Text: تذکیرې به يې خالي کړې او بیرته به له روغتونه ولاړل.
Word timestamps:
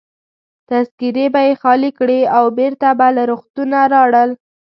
تذکیرې 0.69 1.25
به 1.33 1.41
يې 1.47 1.53
خالي 1.61 1.91
کړې 1.99 2.19
او 2.37 2.45
بیرته 2.57 2.89
به 2.99 3.07
له 3.15 3.23
روغتونه 3.31 3.75
ولاړل. 3.83 4.29